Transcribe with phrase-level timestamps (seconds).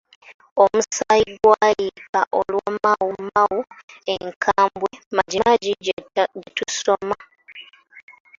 [0.63, 3.57] "Omusayi gwayiika Olwa Mau Mau
[4.13, 7.15] enkambwe, MajiMaji gye tusoma"